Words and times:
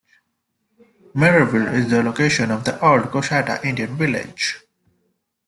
Merryville 1.13 1.73
is 1.75 1.91
the 1.91 2.01
location 2.01 2.49
of 2.49 2.63
the 2.63 2.71
old 2.83 3.03
Coushatta 3.11 3.63
Indian 3.63 3.95
village. 3.95 4.59